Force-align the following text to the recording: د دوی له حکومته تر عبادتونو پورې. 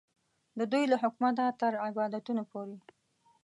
د 0.59 0.61
دوی 0.71 0.83
له 0.91 0.97
حکومته 1.03 1.43
تر 1.61 1.73
عبادتونو 1.87 2.43
پورې. 2.51 2.77